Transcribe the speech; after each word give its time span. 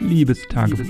Liebestagebuch. 0.00 0.86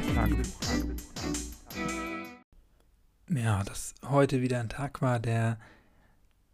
Ja, 3.28 3.62
dass 3.64 3.94
heute 4.08 4.40
wieder 4.40 4.60
ein 4.60 4.68
Tag 4.68 5.02
war, 5.02 5.18
der 5.18 5.58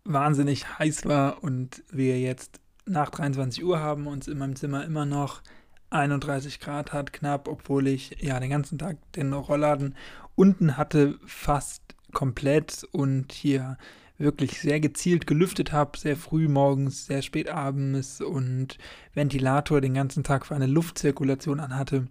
wahnsinnig 0.05 0.79
heiß 0.79 1.05
war 1.05 1.43
und 1.43 1.85
wir 1.91 2.19
jetzt 2.21 2.61
nach 2.87 3.11
23 3.11 3.65
Uhr 3.65 3.81
haben 3.81 4.07
und 4.07 4.23
es 4.23 4.29
in 4.29 4.39
meinem 4.39 4.57
Zimmer 4.57 4.85
immer 4.85 5.07
noch 5.07 5.43
31 5.91 6.61
Grad 6.61 6.93
hat, 6.93 7.13
knapp, 7.13 7.49
obwohl 7.49 7.87
ich 7.87 8.17
ja 8.21 8.41
den 8.41 8.51
ganzen 8.51 8.79
Tag 8.79 8.97
den 9.13 9.33
Rollladen 9.33 9.95
unten 10.35 10.77
hatte, 10.77 11.19
fast 11.27 11.83
komplett 12.13 12.85
und 12.93 13.33
hier 13.33 13.77
wirklich 14.19 14.61
sehr 14.61 14.81
gezielt 14.81 15.27
gelüftet 15.27 15.73
habe, 15.73 15.99
sehr 15.99 16.17
früh 16.17 16.49
morgens, 16.49 17.07
sehr 17.07 17.23
spät 17.23 17.49
abends 17.49 18.21
und 18.21 18.79
Ventilator 19.15 19.81
den 19.81 19.95
ganzen 19.95 20.25
Tag 20.25 20.47
für 20.47 20.55
eine 20.55 20.67
Luftzirkulation 20.67 21.61
anhatte. 21.61 22.07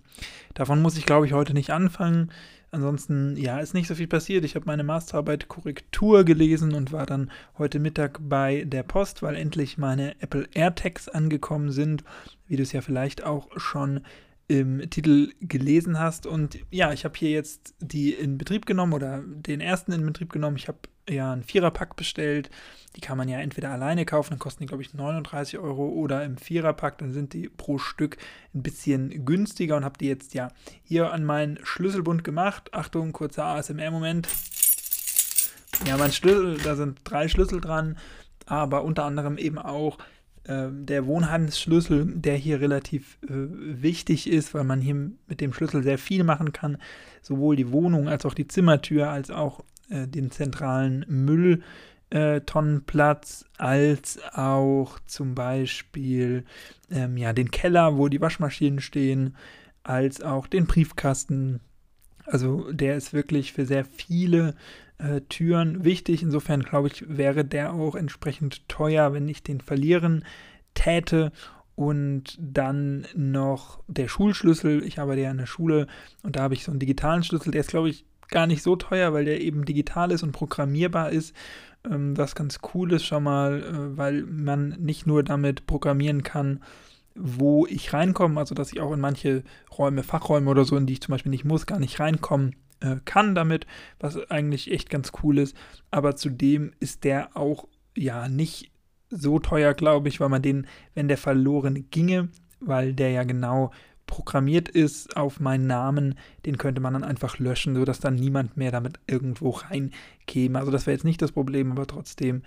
Davon 0.53 0.81
muss 0.81 0.97
ich, 0.97 1.05
glaube 1.05 1.25
ich, 1.25 1.33
heute 1.33 1.53
nicht 1.53 1.71
anfangen. 1.71 2.31
Ansonsten, 2.71 3.37
ja, 3.37 3.59
ist 3.59 3.73
nicht 3.73 3.87
so 3.87 3.95
viel 3.95 4.07
passiert. 4.07 4.43
Ich 4.43 4.55
habe 4.55 4.65
meine 4.65 4.83
Masterarbeit 4.83 5.47
Korrektur 5.47 6.25
gelesen 6.25 6.73
und 6.73 6.91
war 6.91 7.05
dann 7.05 7.31
heute 7.57 7.79
Mittag 7.79 8.19
bei 8.21 8.65
der 8.65 8.83
Post, 8.83 9.23
weil 9.23 9.35
endlich 9.35 9.77
meine 9.77 10.19
Apple 10.21 10.47
AirTags 10.53 11.07
angekommen 11.07 11.71
sind, 11.71 12.03
wie 12.47 12.57
du 12.57 12.63
es 12.63 12.73
ja 12.73 12.81
vielleicht 12.81 13.23
auch 13.23 13.47
schon 13.57 14.01
im 14.47 14.89
Titel 14.89 15.31
gelesen 15.39 15.99
hast. 15.99 16.27
Und 16.27 16.59
ja, 16.69 16.91
ich 16.91 17.05
habe 17.05 17.17
hier 17.17 17.31
jetzt 17.31 17.75
die 17.79 18.11
in 18.11 18.37
Betrieb 18.37 18.65
genommen 18.65 18.93
oder 18.93 19.23
den 19.25 19.61
ersten 19.61 19.91
in 19.91 20.05
Betrieb 20.05 20.31
genommen. 20.31 20.57
Ich 20.57 20.67
habe 20.67 20.79
ja 21.09 21.31
einen 21.31 21.43
Viererpack 21.43 21.95
bestellt. 21.95 22.49
Die 22.95 23.01
kann 23.01 23.17
man 23.17 23.27
ja 23.27 23.39
entweder 23.39 23.71
alleine 23.71 24.05
kaufen, 24.05 24.31
dann 24.31 24.39
kosten 24.39 24.63
die, 24.63 24.67
glaube 24.67 24.83
ich, 24.83 24.93
39 24.93 25.59
Euro, 25.59 25.89
oder 25.89 26.23
im 26.23 26.37
Viererpack, 26.37 26.97
dann 26.99 27.11
sind 27.11 27.33
die 27.33 27.49
pro 27.49 27.77
Stück 27.77 28.17
ein 28.53 28.63
bisschen 28.63 29.25
günstiger 29.25 29.75
und 29.75 29.83
habe 29.83 29.97
die 29.97 30.07
jetzt 30.07 30.33
ja 30.33 30.49
hier 30.83 31.11
an 31.11 31.25
meinen 31.25 31.59
Schlüsselbund 31.63 32.23
gemacht. 32.23 32.73
Achtung, 32.73 33.11
kurzer 33.11 33.45
ASMR-Moment. 33.45 34.29
Ja, 35.85 35.97
mein 35.97 36.13
Schlüssel, 36.13 36.57
da 36.63 36.75
sind 36.75 37.01
drei 37.03 37.27
Schlüssel 37.27 37.59
dran, 37.59 37.97
aber 38.45 38.83
unter 38.83 39.03
anderem 39.03 39.37
eben 39.37 39.57
auch 39.57 39.97
äh, 40.45 40.67
der 40.71 41.05
Wohnheimsschlüssel, 41.05 42.05
der 42.15 42.37
hier 42.37 42.61
relativ 42.61 43.17
äh, 43.23 43.27
wichtig 43.31 44.29
ist, 44.29 44.53
weil 44.53 44.63
man 44.63 44.79
hier 44.79 44.95
mit 44.95 45.41
dem 45.41 45.51
Schlüssel 45.51 45.83
sehr 45.83 45.97
viel 45.97 46.23
machen 46.23 46.53
kann. 46.53 46.77
Sowohl 47.21 47.55
die 47.57 47.71
Wohnung 47.71 48.07
als 48.07 48.25
auch 48.25 48.33
die 48.33 48.47
Zimmertür, 48.47 49.09
als 49.09 49.31
auch 49.31 49.63
äh, 49.89 50.07
den 50.07 50.31
zentralen 50.31 51.05
Mülltonnenplatz, 51.07 53.45
als 53.57 54.19
auch 54.33 54.99
zum 55.05 55.35
Beispiel 55.35 56.45
ähm, 56.91 57.17
ja, 57.17 57.33
den 57.33 57.51
Keller, 57.51 57.97
wo 57.97 58.07
die 58.07 58.21
Waschmaschinen 58.21 58.79
stehen, 58.79 59.35
als 59.83 60.21
auch 60.21 60.47
den 60.47 60.65
Briefkasten. 60.65 61.59
Also 62.25 62.71
der 62.71 62.95
ist 62.95 63.13
wirklich 63.13 63.53
für 63.53 63.65
sehr 63.65 63.85
viele 63.85 64.55
äh, 64.97 65.21
Türen 65.21 65.83
wichtig. 65.83 66.23
Insofern 66.23 66.63
glaube 66.63 66.87
ich, 66.87 67.05
wäre 67.07 67.45
der 67.45 67.73
auch 67.73 67.95
entsprechend 67.95 68.67
teuer, 68.67 69.13
wenn 69.13 69.27
ich 69.27 69.43
den 69.43 69.61
verlieren 69.61 70.25
täte. 70.73 71.31
Und 71.75 72.37
dann 72.39 73.05
noch 73.15 73.83
der 73.87 74.07
Schulschlüssel. 74.07 74.83
Ich 74.83 74.99
arbeite 74.99 75.21
ja 75.21 75.31
in 75.31 75.37
der 75.37 75.45
Schule 75.45 75.87
und 76.23 76.37
da 76.37 76.43
habe 76.43 76.53
ich 76.53 76.63
so 76.63 76.71
einen 76.71 76.79
digitalen 76.79 77.23
Schlüssel. 77.23 77.51
Der 77.51 77.61
ist, 77.61 77.69
glaube 77.69 77.89
ich, 77.89 78.05
gar 78.29 78.47
nicht 78.47 78.63
so 78.63 78.75
teuer, 78.75 79.13
weil 79.13 79.25
der 79.25 79.41
eben 79.41 79.65
digital 79.65 80.11
ist 80.11 80.23
und 80.23 80.31
programmierbar 80.31 81.11
ist. 81.11 81.35
Ähm, 81.89 82.17
was 82.17 82.35
ganz 82.35 82.59
cool 82.73 82.93
ist 82.93 83.05
schon 83.05 83.23
mal, 83.23 83.61
äh, 83.61 83.97
weil 83.97 84.23
man 84.23 84.69
nicht 84.79 85.05
nur 85.05 85.23
damit 85.23 85.67
programmieren 85.67 86.23
kann, 86.23 86.63
wo 87.15 87.65
ich 87.65 87.93
reinkomme, 87.93 88.39
also 88.39 88.55
dass 88.55 88.73
ich 88.73 88.81
auch 88.81 88.91
in 88.91 88.99
manche 88.99 89.43
Räume, 89.77 90.03
Fachräume 90.03 90.49
oder 90.49 90.65
so, 90.65 90.75
in 90.75 90.85
die 90.85 90.93
ich 90.93 91.01
zum 91.01 91.13
Beispiel 91.13 91.29
nicht 91.29 91.45
muss, 91.45 91.65
gar 91.65 91.79
nicht 91.79 91.99
reinkommen 91.99 92.55
äh, 92.81 92.97
kann 93.05 93.35
damit, 93.35 93.65
was 93.99 94.17
eigentlich 94.29 94.71
echt 94.71 94.89
ganz 94.89 95.11
cool 95.23 95.39
ist. 95.39 95.55
Aber 95.91 96.15
zudem 96.15 96.73
ist 96.79 97.03
der 97.03 97.35
auch 97.35 97.67
ja 97.95 98.27
nicht 98.27 98.71
so 99.09 99.39
teuer, 99.39 99.73
glaube 99.73 100.09
ich, 100.09 100.19
weil 100.19 100.29
man 100.29 100.41
den, 100.41 100.67
wenn 100.93 101.07
der 101.07 101.17
verloren 101.17 101.89
ginge, 101.89 102.29
weil 102.59 102.93
der 102.93 103.11
ja 103.11 103.23
genau 103.23 103.71
programmiert 104.07 104.69
ist 104.69 105.17
auf 105.17 105.39
meinen 105.39 105.67
Namen, 105.67 106.15
den 106.45 106.57
könnte 106.57 106.81
man 106.81 106.93
dann 106.93 107.03
einfach 107.03 107.39
löschen, 107.39 107.75
sodass 107.75 107.99
dann 107.99 108.15
niemand 108.15 108.57
mehr 108.57 108.71
damit 108.71 108.99
irgendwo 109.07 109.49
reinkäme. 109.49 110.59
Also 110.59 110.71
das 110.71 110.85
wäre 110.85 110.95
jetzt 110.95 111.05
nicht 111.05 111.21
das 111.21 111.31
Problem, 111.31 111.71
aber 111.71 111.87
trotzdem, 111.87 112.43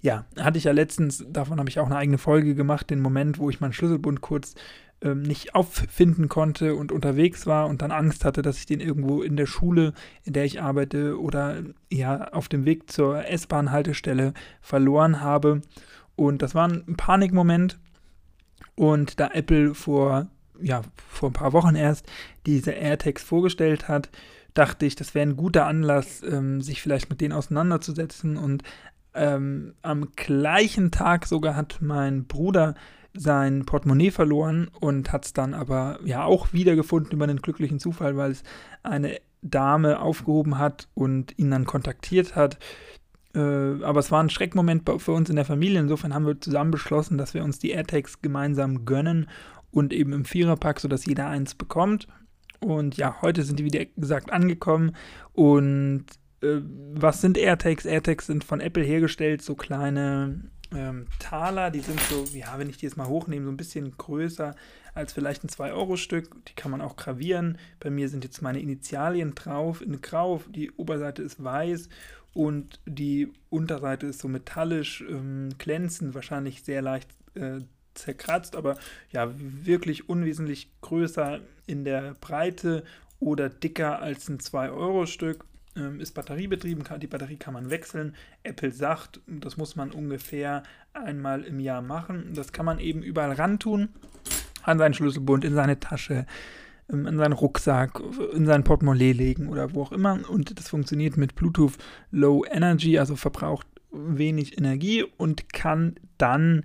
ja, 0.00 0.24
hatte 0.38 0.58
ich 0.58 0.64
ja 0.64 0.72
letztens, 0.72 1.24
davon 1.28 1.58
habe 1.58 1.68
ich 1.68 1.78
auch 1.78 1.86
eine 1.86 1.96
eigene 1.96 2.18
Folge 2.18 2.54
gemacht, 2.54 2.90
den 2.90 3.00
Moment, 3.00 3.38
wo 3.38 3.50
ich 3.50 3.60
meinen 3.60 3.72
Schlüsselbund 3.72 4.20
kurz 4.20 4.54
ähm, 5.02 5.22
nicht 5.22 5.54
auffinden 5.54 6.28
konnte 6.28 6.74
und 6.74 6.90
unterwegs 6.90 7.46
war 7.46 7.66
und 7.66 7.82
dann 7.82 7.90
Angst 7.90 8.24
hatte, 8.24 8.42
dass 8.42 8.58
ich 8.58 8.66
den 8.66 8.80
irgendwo 8.80 9.22
in 9.22 9.36
der 9.36 9.46
Schule, 9.46 9.92
in 10.24 10.32
der 10.32 10.44
ich 10.44 10.62
arbeite 10.62 11.20
oder 11.20 11.62
ja 11.90 12.28
auf 12.32 12.48
dem 12.48 12.64
Weg 12.64 12.90
zur 12.90 13.26
S-Bahn-Haltestelle 13.26 14.32
verloren 14.60 15.20
habe. 15.20 15.60
Und 16.14 16.40
das 16.40 16.54
war 16.54 16.66
ein 16.68 16.96
Panikmoment. 16.96 17.78
Und 18.74 19.20
da 19.20 19.28
Apple 19.28 19.74
vor 19.74 20.28
ja, 20.60 20.82
vor 21.08 21.30
ein 21.30 21.34
paar 21.34 21.52
Wochen 21.52 21.74
erst 21.74 22.06
diese 22.46 22.72
AirTags 22.72 23.22
vorgestellt 23.22 23.88
hat, 23.88 24.10
dachte 24.54 24.86
ich, 24.86 24.96
das 24.96 25.14
wäre 25.14 25.26
ein 25.26 25.36
guter 25.36 25.66
Anlass, 25.66 26.22
ähm, 26.22 26.60
sich 26.60 26.82
vielleicht 26.82 27.10
mit 27.10 27.20
denen 27.20 27.32
auseinanderzusetzen. 27.32 28.36
Und 28.36 28.62
ähm, 29.14 29.74
am 29.82 30.08
gleichen 30.16 30.90
Tag 30.90 31.26
sogar 31.26 31.56
hat 31.56 31.78
mein 31.80 32.26
Bruder 32.26 32.74
sein 33.14 33.64
Portemonnaie 33.64 34.10
verloren 34.10 34.68
und 34.80 35.12
hat 35.12 35.24
es 35.24 35.32
dann 35.32 35.54
aber 35.54 35.98
ja 36.04 36.24
auch 36.24 36.52
wiedergefunden 36.52 37.12
über 37.12 37.24
einen 37.24 37.40
glücklichen 37.40 37.80
Zufall, 37.80 38.16
weil 38.16 38.32
es 38.32 38.42
eine 38.82 39.18
Dame 39.42 40.00
aufgehoben 40.00 40.58
hat 40.58 40.88
und 40.94 41.38
ihn 41.38 41.50
dann 41.50 41.64
kontaktiert 41.64 42.36
hat. 42.36 42.58
Äh, 43.34 43.38
aber 43.82 44.00
es 44.00 44.10
war 44.10 44.22
ein 44.22 44.30
Schreckmoment 44.30 44.88
für 44.98 45.12
uns 45.12 45.30
in 45.30 45.36
der 45.36 45.44
Familie. 45.44 45.80
Insofern 45.80 46.14
haben 46.14 46.26
wir 46.26 46.40
zusammen 46.40 46.70
beschlossen, 46.70 47.18
dass 47.18 47.34
wir 47.34 47.44
uns 47.44 47.58
die 47.58 47.70
AirTags 47.70 48.22
gemeinsam 48.22 48.84
gönnen 48.84 49.28
und 49.76 49.92
eben 49.92 50.14
im 50.14 50.24
Viererpack, 50.24 50.80
sodass 50.80 51.04
jeder 51.04 51.28
eins 51.28 51.54
bekommt. 51.54 52.08
Und 52.60 52.96
ja, 52.96 53.20
heute 53.20 53.42
sind 53.42 53.58
die, 53.58 53.64
wie 53.66 53.90
gesagt, 53.94 54.32
angekommen. 54.32 54.96
Und 55.34 56.06
äh, 56.40 56.62
was 56.94 57.20
sind 57.20 57.36
AirTags? 57.36 57.84
AirTags 57.84 58.26
sind 58.26 58.42
von 58.42 58.60
Apple 58.60 58.82
hergestellt, 58.82 59.42
so 59.42 59.54
kleine 59.54 60.40
ähm, 60.74 61.08
Taler. 61.18 61.70
Die 61.70 61.80
sind 61.80 62.00
so, 62.00 62.24
ja, 62.32 62.58
wenn 62.58 62.70
ich 62.70 62.78
die 62.78 62.86
jetzt 62.86 62.96
mal 62.96 63.06
hochnehme, 63.06 63.44
so 63.44 63.52
ein 63.52 63.58
bisschen 63.58 63.94
größer 63.94 64.54
als 64.94 65.12
vielleicht 65.12 65.44
ein 65.44 65.50
2-Euro-Stück. 65.50 66.46
Die 66.46 66.54
kann 66.54 66.70
man 66.70 66.80
auch 66.80 66.96
gravieren. 66.96 67.58
Bei 67.78 67.90
mir 67.90 68.08
sind 68.08 68.24
jetzt 68.24 68.40
meine 68.40 68.60
Initialien 68.60 69.34
drauf 69.34 69.82
in 69.82 70.00
Grau. 70.00 70.40
Die 70.48 70.70
Oberseite 70.70 71.20
ist 71.20 71.44
weiß 71.44 71.90
und 72.32 72.80
die 72.86 73.30
Unterseite 73.50 74.06
ist 74.06 74.20
so 74.20 74.28
metallisch 74.28 75.04
ähm, 75.06 75.50
glänzend, 75.58 76.14
wahrscheinlich 76.14 76.62
sehr 76.62 76.80
leicht 76.80 77.10
äh, 77.34 77.58
zerkratzt, 77.98 78.56
aber 78.56 78.76
ja, 79.12 79.32
wirklich 79.36 80.08
unwesentlich 80.08 80.70
größer 80.80 81.40
in 81.66 81.84
der 81.84 82.14
Breite 82.20 82.84
oder 83.18 83.48
dicker 83.48 84.00
als 84.00 84.28
ein 84.28 84.38
2-Euro-Stück. 84.38 85.44
Ähm, 85.76 86.00
ist 86.00 86.14
batteriebetrieben, 86.14 86.84
kann, 86.84 87.00
die 87.00 87.06
Batterie 87.06 87.36
kann 87.36 87.52
man 87.52 87.68
wechseln. 87.68 88.14
Apple 88.42 88.72
sagt, 88.72 89.20
das 89.26 89.58
muss 89.58 89.76
man 89.76 89.90
ungefähr 89.90 90.62
einmal 90.94 91.44
im 91.44 91.60
Jahr 91.60 91.82
machen. 91.82 92.32
Das 92.34 92.52
kann 92.52 92.64
man 92.64 92.78
eben 92.78 93.02
überall 93.02 93.32
ran 93.32 93.58
tun. 93.58 93.90
An 94.62 94.78
seinen 94.78 94.94
Schlüsselbund, 94.94 95.44
in 95.44 95.54
seine 95.54 95.78
Tasche, 95.78 96.26
ähm, 96.90 97.06
in 97.06 97.18
seinen 97.18 97.34
Rucksack, 97.34 98.00
in 98.32 98.46
sein 98.46 98.64
Portemonnaie 98.64 99.12
legen 99.12 99.48
oder 99.48 99.74
wo 99.74 99.82
auch 99.82 99.92
immer. 99.92 100.18
Und 100.30 100.58
das 100.58 100.68
funktioniert 100.68 101.18
mit 101.18 101.34
Bluetooth 101.34 101.76
Low 102.10 102.44
Energy, 102.46 102.98
also 102.98 103.16
verbraucht 103.16 103.66
wenig 103.92 104.58
Energie 104.58 105.04
und 105.04 105.52
kann 105.52 105.96
dann 106.18 106.64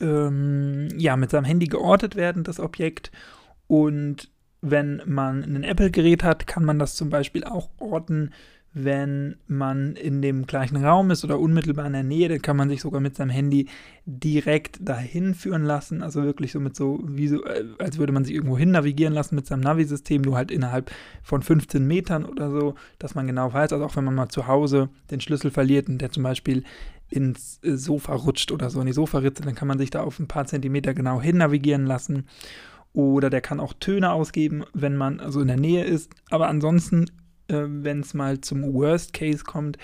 ähm, 0.00 0.88
ja, 0.96 1.16
mit 1.16 1.30
seinem 1.30 1.44
Handy 1.44 1.66
geortet 1.66 2.16
werden, 2.16 2.44
das 2.44 2.60
Objekt. 2.60 3.10
Und 3.66 4.30
wenn 4.60 5.02
man 5.06 5.42
ein 5.44 5.64
Apple-Gerät 5.64 6.22
hat, 6.22 6.46
kann 6.46 6.64
man 6.64 6.78
das 6.78 6.94
zum 6.94 7.10
Beispiel 7.10 7.44
auch 7.44 7.70
orten, 7.78 8.32
wenn 8.72 9.36
man 9.48 9.96
in 9.96 10.22
dem 10.22 10.46
gleichen 10.46 10.84
Raum 10.84 11.10
ist 11.10 11.24
oder 11.24 11.40
unmittelbar 11.40 11.86
in 11.86 11.92
der 11.92 12.04
Nähe, 12.04 12.28
dann 12.28 12.40
kann 12.40 12.56
man 12.56 12.68
sich 12.68 12.80
sogar 12.82 13.00
mit 13.00 13.16
seinem 13.16 13.30
Handy 13.30 13.68
direkt 14.06 14.78
dahin 14.80 15.34
führen 15.34 15.64
lassen. 15.64 16.02
Also 16.02 16.22
wirklich 16.22 16.52
so 16.52 16.60
mit 16.60 16.76
so, 16.76 17.04
so, 17.26 17.44
äh, 17.44 17.64
als 17.78 17.98
würde 17.98 18.12
man 18.12 18.24
sich 18.24 18.34
irgendwo 18.34 18.56
hin 18.56 18.70
navigieren 18.70 19.12
lassen 19.12 19.34
mit 19.34 19.46
seinem 19.46 19.60
Navi-System, 19.60 20.22
nur 20.22 20.36
halt 20.36 20.52
innerhalb 20.52 20.92
von 21.22 21.42
15 21.42 21.84
Metern 21.84 22.24
oder 22.24 22.50
so, 22.50 22.74
dass 23.00 23.16
man 23.16 23.26
genau 23.26 23.52
weiß, 23.52 23.72
also 23.72 23.84
auch 23.84 23.96
wenn 23.96 24.04
man 24.04 24.14
mal 24.14 24.28
zu 24.28 24.46
Hause 24.46 24.88
den 25.10 25.20
Schlüssel 25.20 25.50
verliert 25.50 25.88
und 25.88 25.98
der 25.98 26.12
zum 26.12 26.22
Beispiel 26.22 26.62
ins 27.08 27.58
äh, 27.64 27.76
Sofa 27.76 28.14
rutscht 28.14 28.52
oder 28.52 28.70
so 28.70 28.80
in 28.80 28.86
die 28.86 28.92
Sofaritze, 28.92 29.42
dann 29.42 29.56
kann 29.56 29.68
man 29.68 29.78
sich 29.78 29.90
da 29.90 30.02
auf 30.02 30.20
ein 30.20 30.28
paar 30.28 30.46
Zentimeter 30.46 30.94
genau 30.94 31.20
hin 31.20 31.38
navigieren 31.38 31.86
lassen. 31.86 32.26
Oder 32.92 33.30
der 33.30 33.40
kann 33.40 33.60
auch 33.60 33.72
Töne 33.74 34.10
ausgeben, 34.10 34.64
wenn 34.74 34.96
man 34.96 35.20
also 35.20 35.40
in 35.40 35.48
der 35.48 35.56
Nähe 35.56 35.84
ist. 35.84 36.12
Aber 36.30 36.48
ansonsten, 36.48 37.06
äh, 37.50 37.66
wenn 37.66 38.00
es 38.00 38.14
mal 38.14 38.40
zum 38.40 38.62
Worst 38.72 39.12
Case 39.12 39.44
kommt 39.44 39.78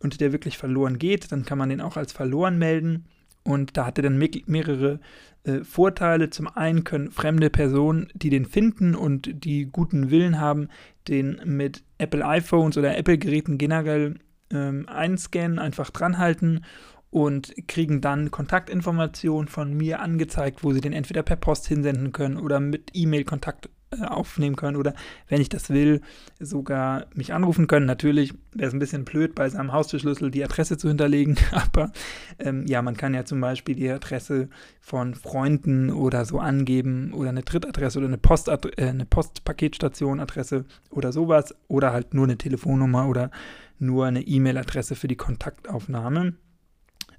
und 0.00 0.20
der 0.20 0.32
wirklich 0.32 0.58
verloren 0.58 0.98
geht, 0.98 1.30
dann 1.30 1.44
kann 1.44 1.58
man 1.58 1.68
den 1.68 1.80
auch 1.80 1.96
als 1.96 2.12
verloren 2.12 2.58
melden. 2.58 3.04
Und 3.42 3.76
da 3.76 3.86
hat 3.86 3.98
er 3.98 4.02
dann 4.02 4.18
mehrere 4.46 5.00
äh, 5.44 5.64
Vorteile. 5.64 6.30
Zum 6.30 6.48
einen 6.48 6.84
können 6.84 7.10
fremde 7.10 7.50
Personen, 7.50 8.08
die 8.14 8.30
den 8.30 8.44
finden 8.44 8.94
und 8.94 9.44
die 9.44 9.66
guten 9.66 10.10
Willen 10.10 10.40
haben, 10.40 10.68
den 11.08 11.40
mit 11.44 11.82
Apple 11.98 12.24
iPhones 12.26 12.76
oder 12.76 12.96
Apple-Geräten 12.96 13.56
generell 13.56 14.16
ähm, 14.50 14.88
einscannen, 14.88 15.58
einfach 15.58 15.90
dranhalten 15.90 16.64
und 17.10 17.54
kriegen 17.66 18.00
dann 18.00 18.30
Kontaktinformationen 18.30 19.48
von 19.48 19.76
mir 19.76 20.00
angezeigt, 20.00 20.62
wo 20.62 20.72
sie 20.72 20.80
den 20.80 20.92
entweder 20.92 21.22
per 21.22 21.36
Post 21.36 21.66
hinsenden 21.66 22.12
können 22.12 22.36
oder 22.36 22.60
mit 22.60 22.90
E-Mail 22.94 23.24
Kontakt 23.24 23.68
äh, 23.90 24.04
aufnehmen 24.04 24.54
können 24.54 24.76
oder 24.76 24.94
wenn 25.26 25.40
ich 25.40 25.48
das 25.48 25.70
will, 25.70 26.00
sogar 26.38 27.06
mich 27.14 27.32
anrufen 27.32 27.66
können. 27.66 27.86
Natürlich 27.86 28.32
wäre 28.52 28.68
es 28.68 28.72
ein 28.72 28.78
bisschen 28.78 29.04
blöd, 29.04 29.34
bei 29.34 29.48
seinem 29.48 29.72
Haustürschlüssel 29.72 30.30
die 30.30 30.44
Adresse 30.44 30.78
zu 30.78 30.86
hinterlegen, 30.86 31.36
aber 31.50 31.90
ähm, 32.38 32.64
ja, 32.68 32.82
man 32.82 32.96
kann 32.96 33.14
ja 33.14 33.24
zum 33.24 33.40
Beispiel 33.40 33.74
die 33.74 33.90
Adresse 33.90 34.48
von 34.80 35.16
Freunden 35.16 35.90
oder 35.90 36.24
so 36.24 36.38
angeben 36.38 37.12
oder 37.12 37.30
eine 37.30 37.42
Drittadresse 37.42 37.98
oder 37.98 38.06
eine, 38.06 38.18
Post 38.18 38.46
äh, 38.48 38.60
eine 38.76 39.06
Postpaketstation-Adresse 39.06 40.66
oder 40.90 41.10
sowas 41.10 41.56
oder 41.66 41.92
halt 41.92 42.14
nur 42.14 42.24
eine 42.24 42.38
Telefonnummer 42.38 43.08
oder 43.08 43.32
nur 43.80 44.06
eine 44.06 44.22
E-Mail-Adresse 44.22 44.94
für 44.94 45.08
die 45.08 45.16
Kontaktaufnahme. 45.16 46.34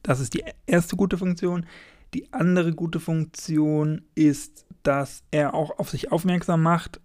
Das 0.03 0.19
ist 0.19 0.33
die 0.33 0.43
erste 0.65 0.95
gute 0.95 1.17
Funktion. 1.17 1.65
Die 2.13 2.33
andere 2.33 2.73
gute 2.73 2.99
Funktion 2.99 4.01
ist, 4.15 4.65
dass 4.83 5.23
er 5.31 5.53
auch 5.53 5.79
auf 5.79 5.89
sich 5.89 6.11
aufmerksam 6.11 6.61
macht, 6.61 6.99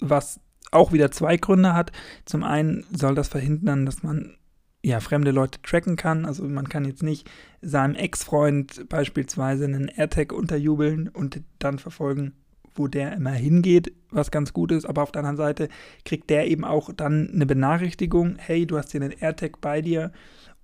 was 0.00 0.40
auch 0.70 0.92
wieder 0.92 1.10
zwei 1.10 1.36
Gründe 1.36 1.74
hat. 1.74 1.92
Zum 2.24 2.42
einen 2.42 2.84
soll 2.92 3.14
das 3.14 3.28
verhindern, 3.28 3.86
dass 3.86 4.02
man 4.02 4.36
ja 4.82 5.00
fremde 5.00 5.30
Leute 5.30 5.60
tracken 5.62 5.96
kann. 5.96 6.24
Also 6.24 6.44
man 6.44 6.68
kann 6.68 6.84
jetzt 6.84 7.02
nicht 7.02 7.30
seinem 7.60 7.94
Ex-Freund 7.94 8.88
beispielsweise 8.88 9.64
einen 9.64 9.88
AirTag 9.88 10.32
unterjubeln 10.32 11.08
und 11.08 11.42
dann 11.58 11.78
verfolgen, 11.78 12.32
wo 12.74 12.88
der 12.88 13.12
immer 13.12 13.30
hingeht, 13.30 13.92
was 14.10 14.30
ganz 14.30 14.52
gut 14.52 14.72
ist. 14.72 14.86
Aber 14.86 15.02
auf 15.02 15.12
der 15.12 15.20
anderen 15.20 15.36
Seite 15.36 15.68
kriegt 16.04 16.30
der 16.30 16.48
eben 16.48 16.64
auch 16.64 16.92
dann 16.92 17.30
eine 17.32 17.46
Benachrichtigung, 17.46 18.36
hey, 18.38 18.66
du 18.66 18.76
hast 18.76 18.92
hier 18.92 19.02
einen 19.02 19.12
AirTag 19.12 19.60
bei 19.60 19.82
dir. 19.82 20.10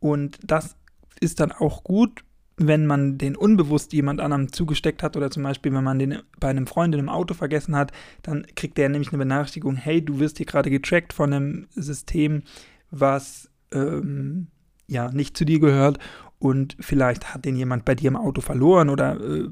Und 0.00 0.38
das 0.42 0.76
ist 1.18 1.40
dann 1.40 1.52
auch 1.52 1.84
gut, 1.84 2.24
wenn 2.58 2.86
man 2.86 3.18
den 3.18 3.36
unbewusst 3.36 3.92
jemand 3.92 4.20
anderem 4.20 4.52
zugesteckt 4.52 5.02
hat 5.02 5.16
oder 5.16 5.30
zum 5.30 5.44
Beispiel, 5.44 5.72
wenn 5.72 5.84
man 5.84 5.98
den 5.98 6.18
bei 6.40 6.48
einem 6.48 6.66
Freund 6.66 6.94
in 6.94 6.98
einem 6.98 7.08
Auto 7.08 7.34
vergessen 7.34 7.76
hat, 7.76 7.92
dann 8.22 8.46
kriegt 8.56 8.76
der 8.78 8.88
nämlich 8.88 9.10
eine 9.10 9.18
Benachrichtigung, 9.18 9.76
hey, 9.76 10.04
du 10.04 10.18
wirst 10.18 10.38
hier 10.38 10.46
gerade 10.46 10.70
getrackt 10.70 11.12
von 11.12 11.32
einem 11.32 11.66
System, 11.74 12.42
was 12.90 13.48
ähm, 13.72 14.48
ja 14.88 15.10
nicht 15.12 15.36
zu 15.36 15.44
dir 15.44 15.60
gehört 15.60 15.98
und 16.38 16.76
vielleicht 16.80 17.32
hat 17.32 17.44
den 17.44 17.56
jemand 17.56 17.84
bei 17.84 17.94
dir 17.94 18.08
im 18.08 18.16
Auto 18.16 18.40
verloren 18.40 18.90
oder 18.90 19.20
äh, 19.20 19.48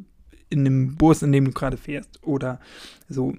in 0.50 0.64
dem 0.64 0.96
Bus, 0.96 1.22
in 1.22 1.32
dem 1.32 1.46
du 1.46 1.52
gerade 1.52 1.76
fährst 1.76 2.22
oder 2.22 2.60
so. 3.08 3.34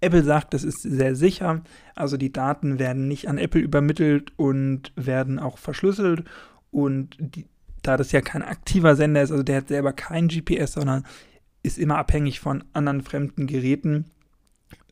Apple 0.00 0.22
sagt, 0.22 0.52
das 0.52 0.64
ist 0.64 0.82
sehr 0.82 1.14
sicher, 1.14 1.62
also 1.94 2.18
die 2.18 2.32
Daten 2.32 2.78
werden 2.78 3.08
nicht 3.08 3.28
an 3.28 3.38
Apple 3.38 3.62
übermittelt 3.62 4.32
und 4.36 4.92
werden 4.96 5.38
auch 5.38 5.56
verschlüsselt 5.56 6.24
und 6.70 7.16
die, 7.18 7.46
da 7.86 7.96
das 7.96 8.12
ja 8.12 8.20
kein 8.20 8.42
aktiver 8.42 8.96
Sender 8.96 9.22
ist, 9.22 9.30
also 9.30 9.42
der 9.42 9.58
hat 9.58 9.68
selber 9.68 9.92
kein 9.92 10.28
GPS, 10.28 10.72
sondern 10.72 11.04
ist 11.62 11.78
immer 11.78 11.98
abhängig 11.98 12.40
von 12.40 12.64
anderen 12.72 13.02
fremden 13.02 13.46
Geräten, 13.46 14.06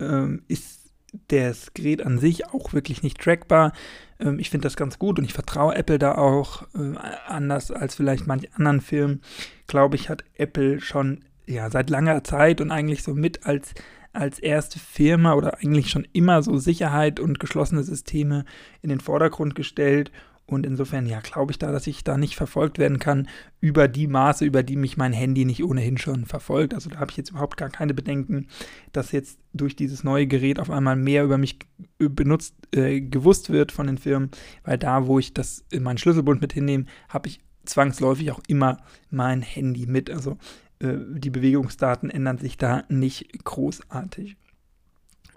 ähm, 0.01 0.43
ist 0.49 0.83
das 1.29 1.75
Gerät 1.75 2.05
an 2.05 2.19
sich 2.19 2.49
auch 2.49 2.73
wirklich 2.73 3.03
nicht 3.03 3.21
trackbar. 3.21 3.73
Ähm, 4.19 4.39
ich 4.39 4.51
finde 4.51 4.67
das 4.67 4.77
ganz 4.77 4.99
gut 4.99 5.19
und 5.19 5.25
ich 5.25 5.35
vertraue 5.35 5.75
Apple 5.75 5.99
da 5.99 6.15
auch 6.15 6.63
äh, 6.75 6.97
anders 7.27 7.71
als 7.71 7.95
vielleicht 7.95 8.27
manche 8.27 8.49
anderen 8.55 8.81
Firmen. 8.81 9.21
Glaube 9.67 9.97
ich, 9.97 10.09
hat 10.09 10.25
Apple 10.35 10.81
schon 10.81 11.25
ja 11.47 11.71
seit 11.71 11.91
langer 11.91 12.25
Zeit 12.25 12.61
und 12.61 12.71
eigentlich 12.71 13.03
so 13.03 13.15
mit 13.15 13.47
als 13.47 13.75
als 14.15 14.39
erste 14.39 14.79
Firma 14.79 15.33
oder 15.35 15.59
eigentlich 15.59 15.91
schon 15.91 16.07
immer 16.13 16.43
so 16.43 16.59
Sicherheit 16.59 17.19
und 17.19 17.41
geschlossene 17.41 17.83
Systeme 17.83 18.45
in 18.83 18.91
den 18.91 19.01
Vordergrund 19.01 19.55
gestellt 19.55 20.13
und 20.53 20.67
insofern, 20.67 21.07
ja, 21.07 21.21
glaube 21.21 21.53
ich 21.53 21.59
da, 21.59 21.73
dass 21.73 21.87
ich 21.87 22.05
da 22.05 22.17
nicht 22.17 22.37
verfolgt 22.37 22.79
werden 22.79 22.99
kann 22.99 23.29
über 23.61 23.89
die 23.89 24.07
Maße, 24.07 24.45
über 24.45 24.63
die 24.63 24.77
mich 24.77 24.97
mein 24.97 25.13
Handy 25.13 25.45
nicht 25.45 25.65
ohnehin 25.65 25.99
schon 25.99 26.27
verfolgt. 26.27 26.75
Also 26.75 26.91
da 26.91 26.99
habe 26.99 27.11
ich 27.11 27.17
jetzt 27.17 27.31
überhaupt 27.31 27.57
gar 27.57 27.71
keine 27.71 27.95
Bedenken, 27.95 28.49
dass 28.93 29.13
jetzt 29.13 29.39
durch 29.53 29.77
dieses 29.77 30.05
neue 30.05 30.27
Gerät 30.27 30.59
auf 30.59 30.71
einmal 30.71 30.97
mehr 30.97 31.25
über 31.25 31.39
mich 31.39 31.59
benutzt, 31.99 32.55
äh, 32.75 33.01
gewusst 33.01 33.51
wird 33.51 33.73
von 33.73 33.87
den 33.87 33.99
Firmen, 33.99 34.31
weil 34.65 34.79
da, 34.79 35.07
wo 35.07 35.19
ich 35.19 35.35
das 35.35 35.65
in 35.71 35.83
meinen 35.83 35.99
Schlüsselbund 35.99 36.41
mit 36.41 36.53
hinnehme, 36.53 36.87
habe 37.09 37.29
ich 37.29 37.41
zwangsläufig 37.65 38.31
auch 38.33 38.41
immer 38.49 38.79
mein 39.11 39.43
Handy 39.43 39.87
mit. 39.87 40.11
Also 40.11 40.39
äh, 40.81 40.97
die 41.11 41.31
Bewegungsdaten 41.31 42.11
ändern 42.11 42.39
sich 42.39 42.59
da 42.59 42.85
nicht 42.89 43.45
großartig. 43.45 44.37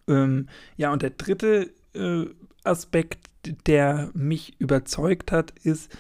Ähm, 0.08 0.48
ja, 0.78 0.92
und 0.92 1.02
der 1.02 1.12
dritte 1.12 1.72
äh, 1.94 2.26
Aspekt, 2.66 3.30
der 3.68 4.10
mich 4.14 4.60
überzeugt 4.60 5.32
hat, 5.32 5.52
ist, 5.64 5.96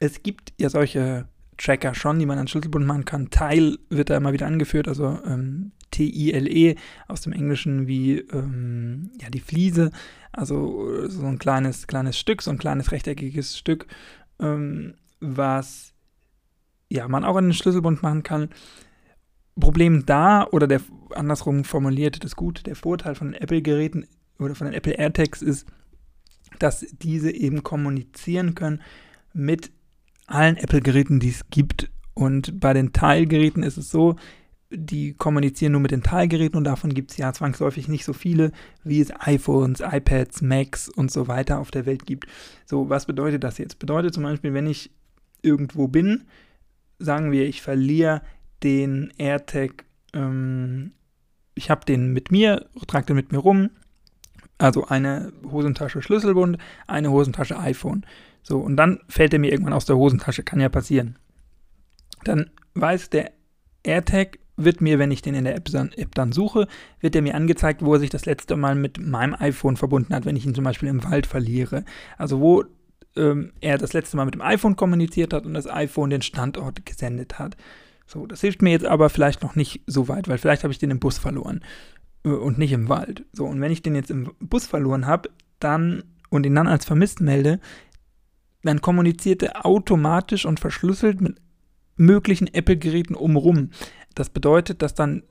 es 0.00 0.22
gibt 0.22 0.52
ja 0.58 0.70
solche 0.70 1.28
Tracker 1.56 1.94
schon, 1.94 2.18
die 2.18 2.26
man 2.26 2.38
an 2.38 2.48
Schlüsselbund 2.48 2.86
machen 2.86 3.04
kann. 3.04 3.30
Tile 3.30 3.78
wird 3.90 4.10
da 4.10 4.16
immer 4.16 4.32
wieder 4.32 4.46
angeführt, 4.46 4.88
also 4.88 5.18
ähm, 5.26 5.72
T-I-L-E 5.90 6.76
aus 7.08 7.22
dem 7.22 7.32
Englischen 7.32 7.86
wie 7.86 8.18
ähm, 8.18 9.10
ja, 9.20 9.28
die 9.28 9.40
Fliese, 9.40 9.90
also 10.32 11.08
so 11.08 11.26
ein 11.26 11.38
kleines, 11.38 11.86
kleines 11.86 12.18
Stück, 12.18 12.42
so 12.42 12.50
ein 12.50 12.58
kleines 12.58 12.92
rechteckiges 12.92 13.58
Stück, 13.58 13.86
ähm, 14.40 14.94
was 15.20 15.92
ja, 16.88 17.06
man 17.08 17.24
auch 17.24 17.36
an 17.36 17.44
den 17.44 17.52
Schlüsselbund 17.52 18.02
machen 18.02 18.22
kann. 18.22 18.48
Problem 19.58 20.06
da, 20.06 20.46
oder 20.50 20.66
der 20.66 20.80
andersrum 21.14 21.64
formuliert, 21.64 22.24
das 22.24 22.36
Gute, 22.36 22.62
der 22.62 22.76
Vorteil 22.76 23.14
von 23.14 23.34
Apple-Geräten 23.34 24.06
oder 24.38 24.54
von 24.54 24.66
den 24.66 24.74
Apple 24.74 24.94
AirTags 24.94 25.42
ist, 25.42 25.66
dass 26.58 26.86
diese 27.00 27.30
eben 27.30 27.62
kommunizieren 27.62 28.54
können 28.54 28.80
mit 29.32 29.70
allen 30.26 30.56
Apple-Geräten, 30.56 31.20
die 31.20 31.30
es 31.30 31.48
gibt. 31.50 31.90
Und 32.14 32.60
bei 32.60 32.72
den 32.72 32.92
Teilgeräten 32.92 33.62
ist 33.62 33.76
es 33.76 33.90
so, 33.90 34.16
die 34.72 35.14
kommunizieren 35.14 35.72
nur 35.72 35.80
mit 35.80 35.90
den 35.90 36.02
Teilgeräten 36.02 36.56
und 36.56 36.64
davon 36.64 36.94
gibt 36.94 37.10
es 37.10 37.16
ja 37.16 37.32
zwangsläufig 37.32 37.88
nicht 37.88 38.04
so 38.04 38.12
viele, 38.12 38.52
wie 38.84 39.00
es 39.00 39.12
iPhones, 39.18 39.80
iPads, 39.80 40.42
Macs 40.42 40.88
und 40.88 41.10
so 41.10 41.26
weiter 41.26 41.58
auf 41.58 41.70
der 41.72 41.86
Welt 41.86 42.06
gibt. 42.06 42.26
So, 42.66 42.88
was 42.88 43.06
bedeutet 43.06 43.42
das 43.42 43.58
jetzt? 43.58 43.80
Bedeutet 43.80 44.14
zum 44.14 44.22
Beispiel, 44.22 44.54
wenn 44.54 44.66
ich 44.66 44.92
irgendwo 45.42 45.88
bin, 45.88 46.24
sagen 46.98 47.32
wir, 47.32 47.46
ich 47.46 47.62
verliere 47.62 48.22
den 48.62 49.12
AirTag, 49.18 49.84
ähm, 50.12 50.92
ich 51.54 51.68
habe 51.68 51.84
den 51.84 52.12
mit 52.12 52.30
mir, 52.30 52.68
trage 52.86 53.06
den 53.06 53.16
mit 53.16 53.32
mir 53.32 53.38
rum, 53.38 53.70
also 54.60 54.86
eine 54.86 55.32
Hosentasche 55.50 56.02
Schlüsselbund, 56.02 56.58
eine 56.86 57.10
Hosentasche 57.10 57.58
iPhone. 57.58 58.04
So, 58.42 58.58
und 58.58 58.76
dann 58.76 59.00
fällt 59.08 59.32
er 59.32 59.38
mir 59.38 59.50
irgendwann 59.50 59.72
aus 59.72 59.86
der 59.86 59.96
Hosentasche, 59.96 60.42
kann 60.42 60.60
ja 60.60 60.68
passieren. 60.68 61.18
Dann 62.24 62.50
weiß 62.74 63.10
der 63.10 63.32
AirTag, 63.82 64.38
wird 64.56 64.82
mir, 64.82 64.98
wenn 64.98 65.10
ich 65.10 65.22
den 65.22 65.34
in 65.34 65.44
der 65.44 65.56
App 65.56 65.70
dann, 66.14 66.32
suche, 66.32 66.66
wird 67.00 67.16
er 67.16 67.22
mir 67.22 67.34
angezeigt, 67.34 67.82
wo 67.82 67.94
er 67.94 68.00
sich 68.00 68.10
das 68.10 68.26
letzte 68.26 68.56
Mal 68.56 68.74
mit 68.74 68.98
meinem 68.98 69.34
iPhone 69.38 69.78
verbunden 69.78 70.14
hat, 70.14 70.26
wenn 70.26 70.36
ich 70.36 70.44
ihn 70.44 70.54
zum 70.54 70.64
Beispiel 70.64 70.90
im 70.90 71.02
Wald 71.04 71.26
verliere. 71.26 71.84
Also 72.18 72.40
wo 72.40 72.64
ähm, 73.16 73.52
er 73.62 73.78
das 73.78 73.94
letzte 73.94 74.18
Mal 74.18 74.26
mit 74.26 74.34
dem 74.34 74.42
iPhone 74.42 74.76
kommuniziert 74.76 75.32
hat 75.32 75.46
und 75.46 75.54
das 75.54 75.66
iPhone 75.66 76.10
den 76.10 76.20
Standort 76.20 76.84
gesendet 76.84 77.38
hat. 77.38 77.56
So, 78.06 78.26
das 78.26 78.40
hilft 78.40 78.60
mir 78.60 78.70
jetzt 78.70 78.84
aber 78.84 79.08
vielleicht 79.08 79.42
noch 79.42 79.54
nicht 79.54 79.80
so 79.86 80.08
weit, 80.08 80.28
weil 80.28 80.36
vielleicht 80.36 80.64
habe 80.64 80.72
ich 80.72 80.78
den 80.78 80.90
im 80.90 81.00
Bus 81.00 81.16
verloren. 81.16 81.62
Äh, 82.24 82.30
und 82.30 82.58
nicht 82.58 82.72
im 82.72 82.88
Wald. 82.88 83.24
So, 83.32 83.46
und 83.46 83.60
wenn 83.60 83.72
ich 83.72 83.82
den 83.82 83.94
jetzt 83.94 84.10
im 84.10 84.30
Bus 84.40 84.66
verloren 84.66 85.06
habe, 85.06 85.30
dann 85.58 86.04
und 86.28 86.46
ihn 86.46 86.54
dann 86.54 86.68
als 86.68 86.84
vermisst 86.84 87.20
melde, 87.20 87.60
dann 88.62 88.80
kommuniziert 88.80 89.42
er 89.42 89.66
automatisch 89.66 90.44
und 90.44 90.60
verschlüsselt 90.60 91.20
mit 91.20 91.40
möglichen 91.96 92.46
Apple-Geräten 92.46 93.14
umrum. 93.14 93.70
Das 94.14 94.30
bedeutet, 94.30 94.82
dass 94.82 94.94
dann 94.94 95.22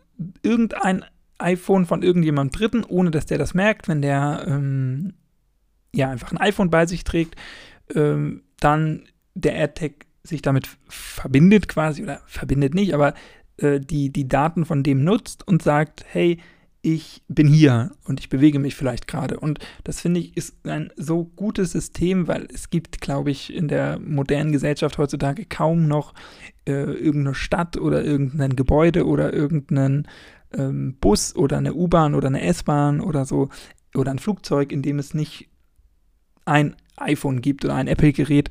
irgendein 0.43 1.05
iPhone 1.38 1.86
von 1.86 2.03
irgendjemandem 2.03 2.58
Dritten, 2.58 2.84
ohne 2.84 3.12
dass 3.12 3.25
der 3.25 3.38
das 3.38 3.53
merkt, 3.53 3.88
wenn 3.88 4.01
der 4.01 4.43
ähm, 4.48 5.13
ja 5.93 6.10
einfach 6.10 6.31
ein 6.31 6.38
iPhone 6.38 6.69
bei 6.69 6.86
sich 6.86 7.03
trägt, 7.03 7.36
ähm, 7.96 8.43
dann 8.60 9.03
der 9.36 9.55
AirTag 9.55 10.05
sich 10.24 10.41
damit 10.41 10.67
verbindet 10.89 11.69
quasi 11.69 12.03
oder 12.03 12.22
verbindet 12.25 12.74
nicht, 12.74 12.93
aber 12.93 13.13
äh, 13.58 13.79
die, 13.79 14.12
die 14.12 14.27
Daten 14.27 14.65
von 14.65 14.84
dem 14.84 15.03
nutzt 15.03 15.48
und 15.48 15.62
sagt, 15.62 16.05
hey, 16.10 16.39
ich 16.81 17.24
bin 17.27 17.48
hier 17.48 17.91
und 18.05 18.19
ich 18.19 18.29
bewege 18.29 18.59
mich 18.59 18.75
vielleicht 18.75 19.07
gerade. 19.07 19.39
Und 19.39 19.59
das 19.83 20.00
finde 20.00 20.21
ich 20.21 20.38
ist 20.38 20.65
ein 20.65 20.91
so 20.95 21.25
gutes 21.25 21.74
System, 21.74 22.27
weil 22.27 22.48
es 22.53 22.69
gibt, 22.69 23.01
glaube 23.01 23.31
ich, 23.31 23.53
in 23.53 23.67
der 23.67 24.00
modernen 24.00 24.51
Gesellschaft 24.51 24.98
heutzutage 24.98 25.45
kaum 25.45 25.88
noch 25.88 26.13
äh, 26.65 26.71
irgendeine 26.71 27.36
Stadt 27.36 27.77
oder 27.77 28.03
irgendein 28.03 28.55
Gebäude 28.55 29.05
oder 29.05 29.33
irgendeinen 29.33 30.07
ähm, 30.53 30.95
Bus 31.00 31.36
oder 31.36 31.57
eine 31.57 31.74
U-Bahn 31.74 32.15
oder 32.15 32.27
eine 32.27 32.41
S-Bahn 32.43 33.01
oder 33.01 33.25
so 33.25 33.50
oder 33.95 34.12
ein 34.12 34.19
Flugzeug, 34.19 34.71
in 34.71 34.81
dem 34.81 35.00
es 35.00 35.13
nicht 35.13 35.50
ein 36.45 36.75
iPhone 36.95 37.41
gibt 37.41 37.65
oder 37.65 37.75
ein 37.75 37.88
Apple-Gerät 37.88 38.50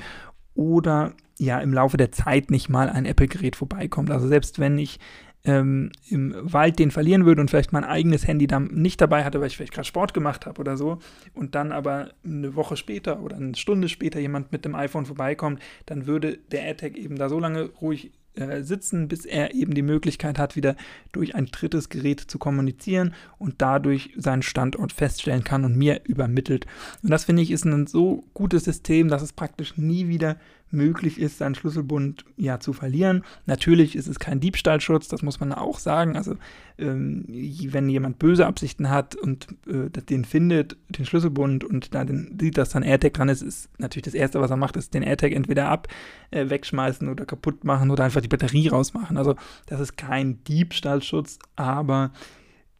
oder 0.54 1.14
ja 1.38 1.61
im 1.61 1.73
Laufe 1.73 1.97
der 1.97 2.12
Zeit 2.12 2.50
nicht 2.50 2.68
mal 2.68 2.90
ein 2.90 3.06
Apple-Gerät 3.06 3.56
vorbeikommt. 3.56 4.11
Also 4.11 4.28
selbst 4.28 4.58
wenn 4.58 4.76
ich 4.78 4.99
ähm, 5.45 5.92
im 6.09 6.35
Wald 6.40 6.78
den 6.78 6.90
verlieren 6.90 7.25
würde 7.25 7.40
und 7.40 7.49
vielleicht 7.50 7.73
mein 7.73 7.85
eigenes 7.85 8.26
Handy 8.26 8.47
dann 8.47 8.66
nicht 8.66 9.00
dabei 9.00 9.25
hatte, 9.25 9.40
weil 9.40 9.47
ich 9.47 9.57
vielleicht 9.57 9.73
gerade 9.73 9.87
Sport 9.87 10.14
gemacht 10.14 10.47
habe 10.47 10.61
oder 10.61 10.76
so, 10.76 10.99
und 11.35 11.54
dann 11.54 11.73
aber 11.73 12.11
eine 12.25 12.54
Woche 12.54 12.76
später 12.76 13.23
oder 13.23 13.37
eine 13.37 13.57
Stunde 13.57 13.88
später 13.88 14.21
jemand 14.21 14.52
mit 14.52 14.64
dem 14.64 14.75
iPhone 14.75 15.07
vorbeikommt, 15.07 15.61
dann 15.87 16.07
würde 16.07 16.38
der 16.50 16.62
AirTag 16.62 16.97
eben 16.97 17.16
da 17.16 17.28
so 17.28 17.38
lange 17.38 17.71
ruhig 17.80 18.12
äh, 18.38 18.62
sitzen, 18.62 19.09
bis 19.09 19.25
er 19.25 19.54
eben 19.54 19.75
die 19.75 19.83
Möglichkeit 19.83 20.38
hat, 20.38 20.54
wieder 20.54 20.76
durch 21.12 21.35
ein 21.35 21.47
drittes 21.47 21.88
Gerät 21.88 22.21
zu 22.21 22.38
kommunizieren 22.38 23.14
und 23.38 23.57
dadurch 23.59 24.11
seinen 24.16 24.42
Standort 24.42 24.92
feststellen 24.92 25.42
kann 25.42 25.64
und 25.64 25.76
mir 25.76 26.02
übermittelt. 26.04 26.66
Und 27.02 27.11
das 27.11 27.25
finde 27.25 27.42
ich 27.42 27.50
ist 27.50 27.64
ein 27.64 27.87
so 27.87 28.25
gutes 28.35 28.64
System, 28.64 29.09
dass 29.09 29.23
es 29.23 29.33
praktisch 29.33 29.76
nie 29.76 30.09
wieder 30.09 30.37
möglich 30.70 31.20
ist, 31.20 31.38
seinen 31.38 31.54
Schlüsselbund 31.54 32.25
ja 32.37 32.60
zu 32.60 32.72
verlieren. 32.72 33.25
Natürlich 33.46 33.96
ist 33.96 34.06
es 34.06 34.18
kein 34.18 34.40
Diebstahlschutz, 34.40 35.08
das 35.08 35.22
muss 35.22 35.40
man 35.40 35.52
auch 35.52 35.78
sagen. 35.78 36.16
Also 36.16 36.37
ähm, 36.78 37.25
wenn 37.28 37.88
jemand 37.88 38.18
böse 38.18 38.46
Absichten 38.46 38.90
hat 38.90 39.16
und 39.16 39.48
äh, 39.66 39.88
den 39.90 40.25
findet, 40.25 40.76
den 40.88 41.04
Schlüsselbund 41.04 41.64
und 41.64 41.94
da 41.94 42.04
den, 42.04 42.37
sieht, 42.40 42.58
dass 42.58 42.70
dann 42.70 42.82
AirTag 42.82 43.14
dran 43.14 43.28
ist, 43.28 43.42
ist 43.42 43.70
natürlich 43.78 44.04
das 44.04 44.14
Erste, 44.14 44.40
was 44.40 44.50
er 44.50 44.56
macht, 44.56 44.76
ist 44.76 44.94
den 44.94 45.02
AirTag 45.02 45.32
entweder 45.32 45.68
ab, 45.68 45.88
äh, 46.30 46.48
wegschmeißen 46.48 47.08
oder 47.08 47.25
kaputt 47.25 47.64
machen 47.64 47.90
oder 47.90 48.04
einfach 48.04 48.20
die 48.20 48.28
Batterie 48.28 48.68
rausmachen. 48.68 49.16
Also 49.16 49.34
das 49.66 49.80
ist 49.80 49.96
kein 49.96 50.42
Diebstahlschutz, 50.44 51.38
aber 51.56 52.12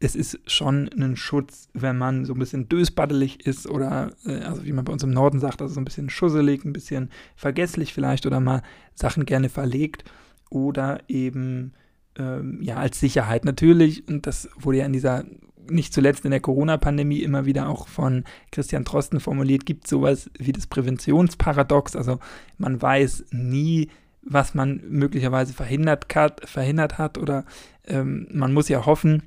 es 0.00 0.14
ist 0.14 0.38
schon 0.47 0.88
ein 0.97 1.17
Schutz, 1.17 1.69
wenn 1.75 1.99
man 1.99 2.25
so 2.25 2.33
ein 2.33 2.38
bisschen 2.38 2.69
dösbaddelig 2.69 3.45
ist 3.47 3.69
oder, 3.69 4.12
äh, 4.25 4.40
also 4.40 4.64
wie 4.64 4.73
man 4.73 4.85
bei 4.85 4.93
uns 4.93 5.02
im 5.02 5.11
Norden 5.11 5.40
sagt, 5.40 5.61
also 5.61 5.75
so 5.75 5.81
ein 5.81 5.85
bisschen 5.85 6.11
schusselig, 6.11 6.64
ein 6.64 6.73
bisschen 6.73 7.11
vergesslich 7.35 7.93
vielleicht 7.93 8.25
oder 8.26 8.40
mal 8.40 8.62
Sachen 8.95 9.26
gerne 9.26 9.49
verlegt 9.49 10.05
oder 10.50 11.00
eben, 11.09 11.73
ähm, 12.17 12.62
ja, 12.62 12.76
als 12.76 13.00
Sicherheit 13.00 13.45
natürlich. 13.45 14.07
Und 14.09 14.26
das 14.26 14.49
wurde 14.57 14.78
ja 14.78 14.87
in 14.87 14.93
dieser, 14.93 15.25
nicht 15.69 15.93
zuletzt 15.93 16.25
in 16.25 16.31
der 16.31 16.40
Corona-Pandemie 16.40 17.21
immer 17.21 17.45
wieder 17.45 17.69
auch 17.69 17.88
von 17.88 18.25
Christian 18.52 18.85
Drosten 18.85 19.19
formuliert, 19.19 19.67
gibt 19.67 19.88
sowas 19.88 20.31
wie 20.38 20.52
das 20.52 20.69
Präventionsparadox. 20.69 21.97
Also 21.97 22.21
man 22.57 22.81
weiß 22.81 23.26
nie, 23.33 23.90
was 24.23 24.55
man 24.55 24.81
möglicherweise 24.88 25.55
verhindert 25.55 26.07
hat, 26.14 26.49
verhindert 26.49 26.99
hat 26.99 27.19
oder 27.19 27.45
ähm, 27.85 28.28
man 28.31 28.52
muss 28.52 28.69
ja 28.69 28.87
hoffen, 28.87 29.23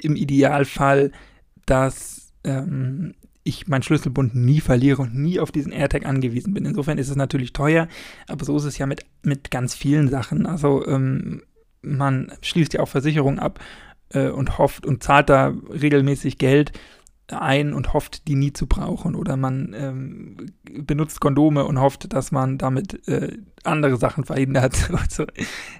im 0.00 0.16
Idealfall, 0.16 1.12
dass 1.66 2.32
ähm, 2.44 3.14
ich 3.44 3.66
meinen 3.66 3.82
Schlüsselbund 3.82 4.34
nie 4.34 4.60
verliere 4.60 5.02
und 5.02 5.14
nie 5.14 5.40
auf 5.40 5.50
diesen 5.50 5.72
AirTag 5.72 6.06
angewiesen 6.06 6.54
bin. 6.54 6.64
Insofern 6.64 6.98
ist 6.98 7.08
es 7.08 7.16
natürlich 7.16 7.52
teuer, 7.52 7.88
aber 8.28 8.44
so 8.44 8.56
ist 8.56 8.64
es 8.64 8.78
ja 8.78 8.86
mit, 8.86 9.04
mit 9.22 9.50
ganz 9.50 9.74
vielen 9.74 10.08
Sachen. 10.08 10.46
Also 10.46 10.86
ähm, 10.86 11.42
man 11.82 12.32
schließt 12.42 12.74
ja 12.74 12.80
auch 12.80 12.88
Versicherungen 12.88 13.40
ab 13.40 13.58
äh, 14.10 14.28
und 14.28 14.58
hofft 14.58 14.86
und 14.86 15.02
zahlt 15.02 15.28
da 15.28 15.52
regelmäßig 15.70 16.38
Geld 16.38 16.72
ein 17.30 17.72
und 17.72 17.92
hofft, 17.92 18.28
die 18.28 18.34
nie 18.34 18.52
zu 18.52 18.66
brauchen. 18.66 19.14
Oder 19.14 19.36
man 19.36 19.74
ähm, 19.76 20.36
benutzt 20.64 21.20
Kondome 21.20 21.64
und 21.64 21.80
hofft, 21.80 22.12
dass 22.12 22.32
man 22.32 22.58
damit 22.58 23.06
äh, 23.08 23.38
andere 23.64 23.96
Sachen 23.96 24.24
verhindert. 24.24 24.90
also, 24.92 25.24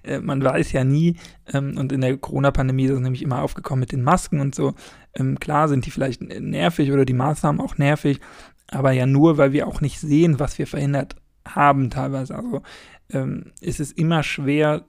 äh, 0.03 0.21
man 0.21 0.43
weiß 0.43 0.73
ja 0.73 0.85
nie. 0.85 1.17
Ähm, 1.53 1.77
und 1.77 1.93
in 1.93 2.01
der 2.01 2.17
Corona-Pandemie 2.17 2.85
ist 2.85 2.93
es 2.93 3.01
nämlich 3.01 3.23
immer 3.23 3.43
aufgekommen 3.43 3.81
mit 3.81 3.93
den 3.93 4.03
Masken 4.03 4.41
und 4.41 4.55
so. 4.55 4.75
Ähm, 5.15 5.39
klar 5.39 5.69
sind 5.69 5.87
die 5.87 5.91
vielleicht 5.91 6.23
nervig 6.23 6.93
oder 6.93 7.05
die 7.05 7.13
Maßnahmen 7.13 7.61
auch 7.61 7.77
nervig, 7.79 8.21
aber 8.69 8.93
ja 8.93 9.07
nur, 9.07 9.37
weil 9.37 9.53
wir 9.53 9.67
auch 9.67 9.81
nicht 9.81 10.01
sehen, 10.01 10.39
was 10.39 10.59
wir 10.59 10.67
verhindert 10.67 11.17
haben 11.47 11.91
teilweise. 11.91 12.37
Also 12.37 12.63
ähm, 13.11 13.53
ist 13.61 13.81
es 13.81 13.93
immer 13.93 14.23
schwer 14.23 14.85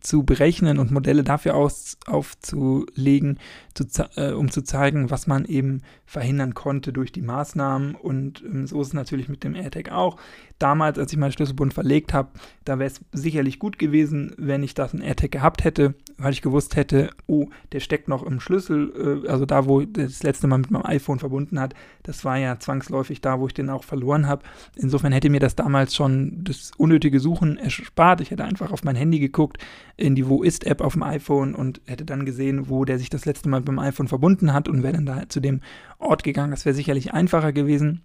zu 0.00 0.22
berechnen 0.22 0.78
und 0.78 0.90
Modelle 0.90 1.24
dafür 1.24 1.54
aus, 1.54 1.96
aufzulegen, 2.06 3.38
zu, 3.74 3.84
äh, 4.16 4.32
um 4.32 4.50
zu 4.50 4.62
zeigen, 4.62 5.10
was 5.10 5.26
man 5.26 5.44
eben 5.44 5.82
verhindern 6.06 6.54
konnte 6.54 6.92
durch 6.92 7.12
die 7.12 7.22
Maßnahmen. 7.22 7.94
Und 7.94 8.42
ähm, 8.42 8.66
so 8.66 8.80
ist 8.80 8.88
es 8.88 8.94
natürlich 8.94 9.28
mit 9.28 9.44
dem 9.44 9.54
AirTag 9.54 9.90
auch. 9.92 10.16
Damals, 10.58 10.98
als 10.98 11.12
ich 11.12 11.18
meinen 11.18 11.32
Schlüsselbund 11.32 11.74
verlegt 11.74 12.12
habe, 12.12 12.30
da 12.64 12.78
wäre 12.78 12.90
es 12.90 13.00
sicherlich 13.12 13.58
gut 13.58 13.78
gewesen, 13.78 14.34
wenn 14.38 14.62
ich 14.62 14.74
das 14.74 14.94
in 14.94 15.00
AirTag 15.00 15.30
gehabt 15.30 15.64
hätte, 15.64 15.94
weil 16.16 16.32
ich 16.32 16.42
gewusst 16.42 16.76
hätte, 16.76 17.10
oh, 17.26 17.48
der 17.72 17.80
steckt 17.80 18.08
noch 18.08 18.24
im 18.24 18.40
Schlüssel, 18.40 19.22
äh, 19.24 19.28
also 19.28 19.46
da, 19.46 19.66
wo 19.66 19.82
das 19.82 20.22
letzte 20.22 20.46
Mal 20.46 20.58
mit 20.58 20.70
meinem 20.70 20.86
iPhone 20.86 21.18
verbunden 21.18 21.60
hat, 21.60 21.74
das 22.02 22.24
war 22.24 22.38
ja 22.38 22.58
zwangsläufig 22.58 23.20
da, 23.20 23.38
wo 23.38 23.46
ich 23.46 23.54
den 23.54 23.70
auch 23.70 23.84
verloren 23.84 24.26
habe. 24.26 24.42
Insofern 24.76 25.12
hätte 25.12 25.30
mir 25.30 25.40
das 25.40 25.56
damals 25.56 25.94
schon 25.94 26.42
das 26.44 26.72
unnötige 26.76 27.20
Suchen 27.20 27.58
erspart. 27.58 28.20
Ich 28.20 28.30
hätte 28.30 28.44
einfach 28.44 28.72
auf 28.72 28.82
mein 28.82 28.96
Handy 28.96 29.18
geguckt, 29.18 29.58
in 29.98 30.14
die 30.14 30.28
Wo 30.28 30.42
ist-App 30.42 30.80
auf 30.80 30.94
dem 30.94 31.02
iPhone 31.02 31.54
und 31.54 31.80
hätte 31.86 32.04
dann 32.04 32.24
gesehen, 32.24 32.70
wo 32.70 32.84
der 32.84 32.98
sich 32.98 33.10
das 33.10 33.26
letzte 33.26 33.48
Mal 33.48 33.62
dem 33.62 33.80
iPhone 33.80 34.06
verbunden 34.06 34.52
hat 34.54 34.68
und 34.68 34.82
wäre 34.82 34.94
dann 34.94 35.06
da 35.06 35.28
zu 35.28 35.40
dem 35.40 35.60
Ort 35.98 36.22
gegangen. 36.22 36.52
Das 36.52 36.64
wäre 36.64 36.74
sicherlich 36.74 37.12
einfacher 37.12 37.52
gewesen. 37.52 38.02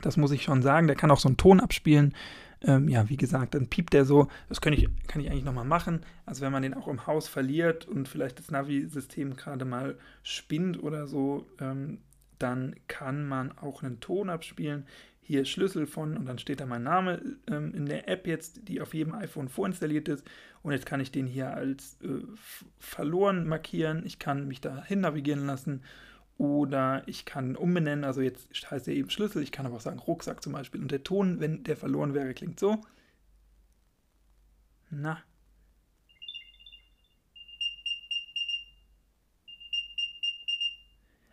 Das 0.00 0.16
muss 0.16 0.32
ich 0.32 0.42
schon 0.42 0.62
sagen. 0.62 0.86
Der 0.86 0.96
kann 0.96 1.10
auch 1.10 1.20
so 1.20 1.28
einen 1.28 1.36
Ton 1.36 1.60
abspielen. 1.60 2.14
Ähm, 2.62 2.88
ja, 2.88 3.08
wie 3.10 3.18
gesagt, 3.18 3.54
dann 3.54 3.68
piept 3.68 3.92
der 3.92 4.06
so. 4.06 4.28
Das 4.48 4.62
kann 4.62 4.72
ich, 4.72 4.88
kann 5.06 5.20
ich 5.20 5.30
eigentlich 5.30 5.44
nochmal 5.44 5.66
machen. 5.66 6.00
Also 6.24 6.40
wenn 6.40 6.50
man 6.50 6.62
den 6.62 6.72
auch 6.72 6.88
im 6.88 7.06
Haus 7.06 7.28
verliert 7.28 7.86
und 7.86 8.08
vielleicht 8.08 8.38
das 8.38 8.50
Navi-System 8.50 9.36
gerade 9.36 9.66
mal 9.66 9.98
spinnt 10.22 10.82
oder 10.82 11.06
so, 11.06 11.46
ähm, 11.60 11.98
dann 12.38 12.74
kann 12.86 13.28
man 13.28 13.52
auch 13.58 13.82
einen 13.82 14.00
Ton 14.00 14.30
abspielen. 14.30 14.86
Hier 15.28 15.44
Schlüssel 15.44 15.86
von 15.86 16.16
und 16.16 16.24
dann 16.24 16.38
steht 16.38 16.58
da 16.58 16.64
mein 16.64 16.84
Name 16.84 17.20
ähm, 17.48 17.74
in 17.74 17.84
der 17.84 18.08
App 18.08 18.26
jetzt, 18.26 18.66
die 18.66 18.80
auf 18.80 18.94
jedem 18.94 19.12
iPhone 19.12 19.50
vorinstalliert 19.50 20.08
ist. 20.08 20.26
Und 20.62 20.72
jetzt 20.72 20.86
kann 20.86 21.00
ich 21.00 21.12
den 21.12 21.26
hier 21.26 21.52
als 21.52 21.98
äh, 22.02 22.22
verloren 22.78 23.46
markieren. 23.46 24.06
Ich 24.06 24.18
kann 24.18 24.48
mich 24.48 24.62
da 24.62 24.82
hin 24.82 25.00
navigieren 25.00 25.44
lassen 25.44 25.82
oder 26.38 27.02
ich 27.04 27.26
kann 27.26 27.56
umbenennen, 27.56 28.04
also 28.04 28.22
jetzt 28.22 28.48
heißt 28.70 28.88
er 28.88 28.94
eben 28.94 29.10
Schlüssel, 29.10 29.42
ich 29.42 29.52
kann 29.52 29.66
aber 29.66 29.76
auch 29.76 29.80
sagen 29.82 29.98
Rucksack 29.98 30.42
zum 30.42 30.54
Beispiel. 30.54 30.80
Und 30.80 30.90
der 30.90 31.02
Ton, 31.02 31.40
wenn 31.40 31.62
der 31.62 31.76
verloren 31.76 32.14
wäre, 32.14 32.32
klingt 32.32 32.58
so. 32.58 32.80
Na. 34.88 35.22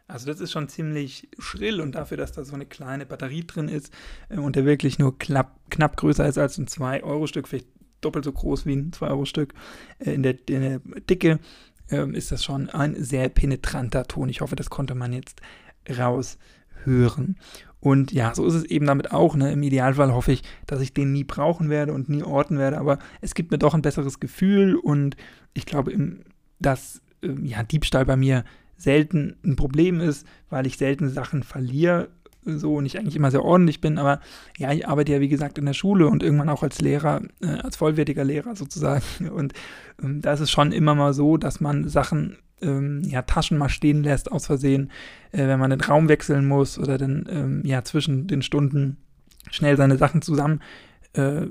Also 0.08 0.28
das 0.28 0.40
ist 0.40 0.52
schon 0.52 0.68
ziemlich 0.68 1.30
schrill 1.40 1.82
und 1.82 1.94
dafür, 1.94 2.18
dass 2.18 2.32
da 2.32 2.46
so 2.46 2.54
eine 2.54 2.68
kleine 2.68 3.06
Batterie 3.06 3.46
drin 3.46 3.68
ist 3.68 3.92
äh, 4.30 4.38
und 4.38 4.56
der 4.56 4.66
wirklich 4.66 5.00
nur 5.00 5.18
knapp, 5.18 5.60
knapp 5.70 5.98
größer 5.98 6.28
ist 6.28 6.38
als 6.38 6.58
ein 6.58 6.68
2-Euro-Stück, 6.68 7.48
vielleicht 7.48 7.68
doppelt 8.02 8.26
so 8.26 8.32
groß 8.32 8.66
wie 8.66 8.76
ein 8.76 8.92
2-Euro-Stück 8.92 9.54
äh, 10.00 10.12
in, 10.12 10.24
der, 10.24 10.36
in 10.48 10.62
der 10.62 10.80
Dicke, 11.10 11.40
ähm, 11.90 12.14
ist 12.14 12.32
das 12.32 12.44
schon 12.44 12.70
ein 12.70 13.02
sehr 13.04 13.30
penetranter 13.30 14.06
Ton. 14.06 14.30
Ich 14.30 14.42
hoffe, 14.42 14.56
das 14.56 14.70
konnte 14.70 14.94
man 14.94 15.12
jetzt 15.12 15.42
raushören. 15.90 17.38
Und 17.80 18.12
ja, 18.12 18.34
so 18.34 18.46
ist 18.46 18.56
es 18.56 18.64
eben 18.64 18.88
damit 18.88 19.12
auch. 19.12 19.36
Ne? 19.36 19.52
Im 19.52 19.62
Idealfall 19.62 20.14
hoffe 20.14 20.32
ich, 20.32 20.44
dass 20.66 20.82
ich 20.82 20.94
den 20.94 21.14
nie 21.14 21.24
brauchen 21.24 21.70
werde 21.70 21.94
und 21.94 22.10
nie 22.10 22.24
orten 22.24 22.58
werde, 22.58 22.78
aber 22.78 23.00
es 23.22 23.36
gibt 23.36 23.52
mir 23.52 23.60
doch 23.60 23.74
ein 23.74 23.84
besseres 23.84 24.20
Gefühl 24.20 24.76
und 24.76 25.16
ich 25.54 25.66
glaube, 25.66 25.96
dass 26.60 27.02
ähm, 27.22 27.46
ja, 27.46 27.64
Diebstahl 27.64 28.06
bei 28.06 28.16
mir 28.16 28.44
selten 28.78 29.38
ein 29.44 29.56
Problem 29.56 30.02
ist, 30.02 30.28
weil 30.50 30.68
ich 30.68 30.78
selten 30.78 31.10
Sachen 31.10 31.44
verliere 31.44 32.10
so 32.46 32.76
und 32.76 32.86
ich 32.86 32.98
eigentlich 32.98 33.16
immer 33.16 33.32
sehr 33.32 33.44
ordentlich 33.44 33.82
bin, 33.82 33.98
aber 33.98 34.20
ja, 34.58 34.72
ich 34.72 34.88
arbeite 34.88 35.14
ja 35.14 35.20
wie 35.20 35.28
gesagt 35.28 35.58
in 35.58 35.66
der 35.66 35.74
Schule 35.74 36.08
und 36.08 36.24
irgendwann 36.24 36.50
auch 36.50 36.64
als 36.64 36.80
Lehrer, 36.80 37.22
äh, 37.42 37.48
als 37.48 37.76
vollwertiger 37.78 38.24
Lehrer 38.24 38.56
sozusagen. 38.56 39.04
Und 39.30 39.54
ähm, 40.02 40.22
da 40.22 40.34
ist 40.34 40.42
es 40.42 40.52
schon 40.52 40.72
immer 40.72 40.96
mal 40.96 41.14
so, 41.14 41.38
dass 41.38 41.60
man 41.60 41.88
Sachen, 41.90 42.38
ähm, 42.62 43.02
ja, 43.04 43.24
Taschen 43.24 43.58
mal 43.58 43.70
stehen 43.70 44.04
lässt 44.04 44.32
aus 44.32 44.46
Versehen, 44.46 44.92
äh, 45.32 45.48
wenn 45.48 45.60
man 45.60 45.72
den 45.72 45.82
Raum 45.82 46.08
wechseln 46.08 46.46
muss 46.46 46.78
oder 46.78 46.98
dann, 46.98 47.28
ähm, 47.30 47.62
ja, 47.66 47.84
zwischen 47.84 48.28
den 48.28 48.42
Stunden 48.42 48.98
schnell 49.50 49.78
seine 49.78 49.98
Sachen 49.98 50.22
zusammen 50.22 50.62
äh, 51.14 51.48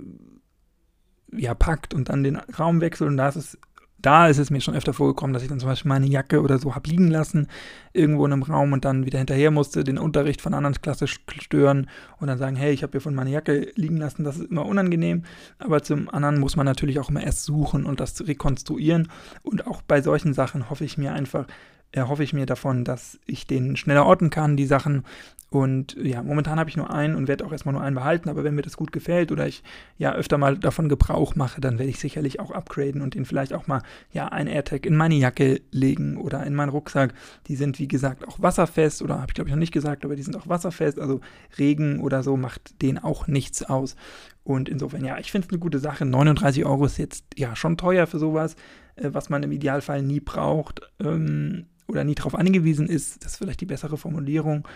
ja, 1.36 1.54
packt 1.54 1.94
und 1.94 2.08
dann 2.08 2.22
den 2.22 2.36
Raum 2.36 2.80
wechselt 2.80 3.10
und 3.10 3.16
da 3.16 3.28
ist 3.28 3.36
es 3.36 3.58
da 4.04 4.28
ist 4.28 4.38
es 4.38 4.50
mir 4.50 4.60
schon 4.60 4.74
öfter 4.74 4.92
vorgekommen, 4.92 5.32
dass 5.32 5.42
ich 5.42 5.48
dann 5.48 5.60
zum 5.60 5.68
Beispiel 5.68 5.88
meine 5.88 6.06
Jacke 6.06 6.42
oder 6.42 6.58
so 6.58 6.74
habe 6.74 6.88
liegen 6.88 7.08
lassen, 7.08 7.48
irgendwo 7.92 8.26
in 8.26 8.32
einem 8.32 8.42
Raum 8.42 8.72
und 8.72 8.84
dann 8.84 9.06
wieder 9.06 9.18
hinterher 9.18 9.50
musste, 9.50 9.84
den 9.84 9.98
Unterricht 9.98 10.42
von 10.42 10.52
anderen 10.52 10.80
Klasse 10.80 11.06
stören 11.06 11.88
und 12.18 12.26
dann 12.26 12.38
sagen, 12.38 12.56
hey, 12.56 12.72
ich 12.72 12.82
habe 12.82 12.92
hier 12.92 13.00
von 13.00 13.14
meiner 13.14 13.30
Jacke 13.30 13.72
liegen 13.76 13.96
lassen, 13.96 14.24
das 14.24 14.36
ist 14.36 14.50
immer 14.50 14.66
unangenehm. 14.66 15.24
Aber 15.58 15.82
zum 15.82 16.10
anderen 16.10 16.38
muss 16.38 16.56
man 16.56 16.66
natürlich 16.66 16.98
auch 16.98 17.08
immer 17.08 17.22
erst 17.22 17.44
suchen 17.44 17.86
und 17.86 18.00
das 18.00 18.26
rekonstruieren. 18.26 19.08
Und 19.42 19.66
auch 19.66 19.80
bei 19.82 20.02
solchen 20.02 20.34
Sachen 20.34 20.68
hoffe 20.68 20.84
ich 20.84 20.98
mir 20.98 21.12
einfach, 21.12 21.46
erhoffe 21.94 22.24
ich 22.24 22.32
mir 22.32 22.46
davon, 22.46 22.84
dass 22.84 23.18
ich 23.26 23.46
den 23.46 23.76
schneller 23.76 24.06
orten 24.06 24.30
kann, 24.30 24.56
die 24.56 24.66
Sachen. 24.66 25.04
Und 25.50 25.96
ja, 26.02 26.20
momentan 26.20 26.58
habe 26.58 26.68
ich 26.68 26.76
nur 26.76 26.92
einen 26.92 27.14
und 27.14 27.28
werde 27.28 27.46
auch 27.46 27.52
erstmal 27.52 27.74
nur 27.74 27.82
einen 27.82 27.94
behalten, 27.94 28.28
aber 28.28 28.42
wenn 28.42 28.56
mir 28.56 28.62
das 28.62 28.76
gut 28.76 28.90
gefällt 28.90 29.30
oder 29.30 29.46
ich 29.46 29.62
ja 29.98 30.12
öfter 30.12 30.36
mal 30.36 30.58
davon 30.58 30.88
Gebrauch 30.88 31.36
mache, 31.36 31.60
dann 31.60 31.78
werde 31.78 31.90
ich 31.90 32.00
sicherlich 32.00 32.40
auch 32.40 32.50
upgraden 32.50 33.00
und 33.00 33.14
den 33.14 33.24
vielleicht 33.24 33.52
auch 33.52 33.68
mal 33.68 33.82
ja 34.10 34.26
ein 34.26 34.48
AirTag 34.48 34.84
in 34.84 34.96
meine 34.96 35.14
Jacke 35.14 35.60
legen 35.70 36.16
oder 36.16 36.44
in 36.44 36.56
meinen 36.56 36.70
Rucksack. 36.70 37.14
Die 37.46 37.54
sind 37.54 37.78
wie 37.78 37.86
gesagt 37.86 38.26
auch 38.26 38.42
wasserfest 38.42 39.00
oder 39.00 39.20
habe 39.20 39.26
ich 39.28 39.34
glaube 39.34 39.48
ich 39.48 39.54
noch 39.54 39.60
nicht 39.60 39.72
gesagt, 39.72 40.04
aber 40.04 40.16
die 40.16 40.24
sind 40.24 40.36
auch 40.36 40.48
wasserfest, 40.48 40.98
also 40.98 41.20
Regen 41.56 42.00
oder 42.00 42.24
so 42.24 42.36
macht 42.36 42.82
denen 42.82 42.98
auch 42.98 43.28
nichts 43.28 43.62
aus. 43.62 43.94
Und 44.42 44.68
insofern, 44.68 45.04
ja, 45.04 45.18
ich 45.18 45.30
finde 45.30 45.46
es 45.46 45.52
eine 45.52 45.60
gute 45.60 45.78
Sache. 45.78 46.04
39 46.04 46.64
Euro 46.66 46.84
ist 46.84 46.98
jetzt 46.98 47.24
ja 47.36 47.54
schon 47.54 47.76
teuer 47.76 48.08
für 48.08 48.18
sowas, 48.18 48.56
äh, 48.96 49.10
was 49.12 49.30
man 49.30 49.42
im 49.42 49.52
Idealfall 49.52 50.02
nie 50.02 50.20
braucht. 50.20 50.80
Ähm, 51.00 51.66
oder 51.86 52.04
nie 52.04 52.14
darauf 52.14 52.34
angewiesen 52.34 52.88
ist, 52.88 53.24
das 53.24 53.32
ist 53.32 53.38
vielleicht 53.38 53.60
die 53.60 53.66
bessere 53.66 53.96
Formulierung. 53.96 54.66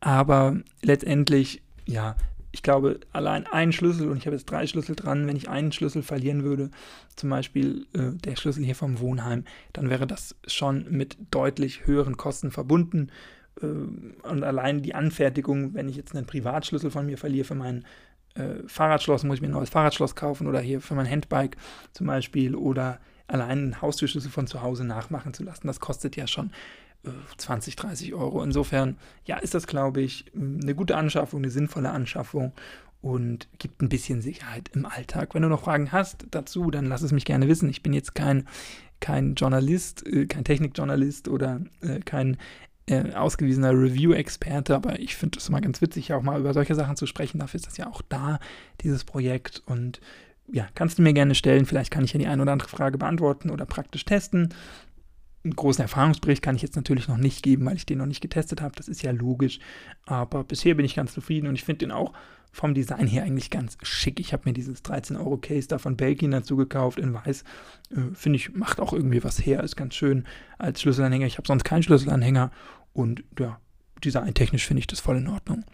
Aber 0.00 0.56
letztendlich, 0.82 1.62
ja, 1.86 2.16
ich 2.52 2.62
glaube, 2.62 3.00
allein 3.12 3.46
ein 3.46 3.72
Schlüssel, 3.72 4.08
und 4.08 4.16
ich 4.16 4.26
habe 4.26 4.36
jetzt 4.36 4.50
drei 4.50 4.66
Schlüssel 4.66 4.94
dran, 4.94 5.26
wenn 5.26 5.36
ich 5.36 5.48
einen 5.48 5.72
Schlüssel 5.72 6.02
verlieren 6.02 6.44
würde, 6.44 6.70
zum 7.16 7.30
Beispiel 7.30 7.86
äh, 7.94 8.12
der 8.12 8.36
Schlüssel 8.36 8.64
hier 8.64 8.76
vom 8.76 9.00
Wohnheim, 9.00 9.44
dann 9.72 9.90
wäre 9.90 10.06
das 10.06 10.36
schon 10.46 10.86
mit 10.90 11.16
deutlich 11.30 11.86
höheren 11.86 12.16
Kosten 12.16 12.50
verbunden. 12.50 13.10
Äh, 13.60 13.66
und 13.66 14.44
allein 14.44 14.82
die 14.82 14.94
Anfertigung, 14.94 15.74
wenn 15.74 15.88
ich 15.88 15.96
jetzt 15.96 16.14
einen 16.14 16.26
Privatschlüssel 16.26 16.90
von 16.90 17.06
mir 17.06 17.18
verliere 17.18 17.44
für 17.44 17.56
mein 17.56 17.84
äh, 18.34 18.66
Fahrradschloss, 18.66 19.24
muss 19.24 19.36
ich 19.36 19.42
mir 19.42 19.48
ein 19.48 19.52
neues 19.52 19.70
Fahrradschloss 19.70 20.14
kaufen 20.14 20.46
oder 20.46 20.60
hier 20.60 20.80
für 20.80 20.94
mein 20.94 21.10
Handbike 21.10 21.56
zum 21.92 22.06
Beispiel 22.06 22.54
oder 22.54 23.00
allein 23.26 23.50
einen 23.50 23.82
Haustürschlüssel 23.82 24.30
von 24.30 24.46
zu 24.46 24.62
Hause 24.62 24.84
nachmachen 24.84 25.34
zu 25.34 25.44
lassen. 25.44 25.66
Das 25.66 25.80
kostet 25.80 26.16
ja 26.16 26.26
schon 26.26 26.50
20, 27.36 27.74
äh, 27.74 27.76
30 27.76 28.14
Euro. 28.14 28.42
Insofern, 28.42 28.96
ja, 29.24 29.38
ist 29.38 29.54
das, 29.54 29.66
glaube 29.66 30.00
ich, 30.02 30.26
eine 30.34 30.74
gute 30.74 30.96
Anschaffung, 30.96 31.40
eine 31.40 31.50
sinnvolle 31.50 31.90
Anschaffung 31.90 32.52
und 33.00 33.48
gibt 33.58 33.82
ein 33.82 33.88
bisschen 33.88 34.22
Sicherheit 34.22 34.70
im 34.72 34.86
Alltag. 34.86 35.34
Wenn 35.34 35.42
du 35.42 35.48
noch 35.48 35.62
Fragen 35.62 35.92
hast 35.92 36.26
dazu, 36.30 36.70
dann 36.70 36.86
lass 36.86 37.02
es 37.02 37.12
mich 37.12 37.24
gerne 37.24 37.48
wissen. 37.48 37.68
Ich 37.68 37.82
bin 37.82 37.92
jetzt 37.92 38.14
kein, 38.14 38.48
kein 39.00 39.34
Journalist, 39.34 40.06
äh, 40.06 40.26
kein 40.26 40.44
Technikjournalist 40.44 41.28
oder 41.28 41.60
äh, 41.82 42.00
kein 42.00 42.38
äh, 42.86 43.12
ausgewiesener 43.12 43.72
Review-Experte, 43.72 44.74
aber 44.74 44.98
ich 44.98 45.16
finde 45.16 45.38
es 45.38 45.48
immer 45.48 45.60
ganz 45.60 45.80
witzig, 45.80 46.12
auch 46.12 46.22
mal 46.22 46.40
über 46.40 46.52
solche 46.52 46.74
Sachen 46.74 46.96
zu 46.96 47.06
sprechen. 47.06 47.38
Dafür 47.38 47.56
ist 47.56 47.66
das 47.66 47.76
ja 47.76 47.88
auch 47.88 48.02
da, 48.08 48.38
dieses 48.80 49.04
Projekt. 49.04 49.62
Und 49.66 50.00
ja, 50.52 50.68
kannst 50.74 50.98
du 50.98 51.02
mir 51.02 51.12
gerne 51.12 51.34
stellen. 51.34 51.66
Vielleicht 51.66 51.90
kann 51.90 52.04
ich 52.04 52.12
ja 52.12 52.18
die 52.18 52.26
eine 52.26 52.42
oder 52.42 52.52
andere 52.52 52.68
Frage 52.68 52.98
beantworten 52.98 53.50
oder 53.50 53.66
praktisch 53.66 54.04
testen. 54.04 54.54
Einen 55.44 55.56
großen 55.56 55.82
Erfahrungsbericht 55.82 56.42
kann 56.42 56.56
ich 56.56 56.62
jetzt 56.62 56.76
natürlich 56.76 57.08
noch 57.08 57.18
nicht 57.18 57.42
geben, 57.42 57.66
weil 57.66 57.76
ich 57.76 57.86
den 57.86 57.98
noch 57.98 58.06
nicht 58.06 58.20
getestet 58.20 58.62
habe. 58.62 58.74
Das 58.76 58.88
ist 58.88 59.02
ja 59.02 59.10
logisch. 59.10 59.58
Aber 60.06 60.44
bisher 60.44 60.74
bin 60.74 60.86
ich 60.86 60.94
ganz 60.94 61.12
zufrieden 61.12 61.48
und 61.48 61.54
ich 61.54 61.64
finde 61.64 61.80
den 61.80 61.92
auch 61.92 62.12
vom 62.54 62.72
Design 62.72 63.06
her 63.06 63.24
eigentlich 63.24 63.50
ganz 63.50 63.76
schick. 63.82 64.20
Ich 64.20 64.32
habe 64.32 64.44
mir 64.46 64.52
dieses 64.52 64.82
13 64.82 65.16
Euro 65.16 65.36
Case 65.38 65.66
da 65.66 65.78
von 65.78 65.96
Belkin 65.96 66.30
dazu 66.30 66.56
gekauft 66.56 66.98
in 66.98 67.12
weiß. 67.12 67.42
Äh, 67.90 68.14
finde 68.14 68.36
ich, 68.36 68.54
macht 68.54 68.80
auch 68.80 68.92
irgendwie 68.92 69.24
was 69.24 69.44
her. 69.44 69.62
Ist 69.62 69.76
ganz 69.76 69.94
schön 69.94 70.24
als 70.56 70.80
Schlüsselanhänger. 70.80 71.26
Ich 71.26 71.36
habe 71.36 71.48
sonst 71.48 71.64
keinen 71.64 71.82
Schlüsselanhänger 71.82 72.52
und 72.92 73.24
ja, 73.38 73.60
designtechnisch 74.04 74.66
finde 74.66 74.80
ich 74.80 74.86
das 74.86 75.00
voll 75.00 75.16
in 75.16 75.28
Ordnung. 75.28 75.64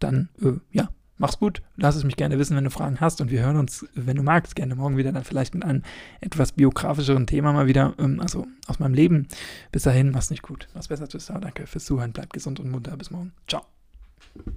Dann, 0.00 0.30
äh, 0.40 0.52
ja, 0.72 0.88
Mach's 1.22 1.38
gut, 1.38 1.62
lass 1.76 1.94
es 1.94 2.02
mich 2.02 2.16
gerne 2.16 2.36
wissen, 2.40 2.56
wenn 2.56 2.64
du 2.64 2.70
Fragen 2.70 3.00
hast. 3.00 3.20
Und 3.20 3.30
wir 3.30 3.44
hören 3.44 3.56
uns, 3.56 3.86
wenn 3.94 4.16
du 4.16 4.24
magst, 4.24 4.56
gerne 4.56 4.74
morgen 4.74 4.96
wieder, 4.96 5.12
dann 5.12 5.22
vielleicht 5.22 5.54
mit 5.54 5.64
einem 5.64 5.84
etwas 6.20 6.50
biografischeren 6.50 7.28
Thema 7.28 7.52
mal 7.52 7.68
wieder, 7.68 7.94
ähm, 8.00 8.18
also 8.18 8.48
aus 8.66 8.80
meinem 8.80 8.94
Leben. 8.94 9.28
Bis 9.70 9.84
dahin, 9.84 10.10
mach's 10.10 10.30
nicht 10.30 10.42
gut, 10.42 10.66
mach's 10.74 10.88
besser, 10.88 11.06
tschüss, 11.06 11.26
danke 11.26 11.68
fürs 11.68 11.84
Zuhören, 11.84 12.12
bleib 12.12 12.32
gesund 12.32 12.58
und 12.58 12.72
munter, 12.72 12.96
bis 12.96 13.12
morgen, 13.12 13.32
ciao. 13.46 13.62